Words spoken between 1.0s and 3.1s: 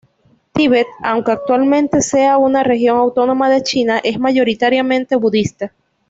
aunque actualmente sea una región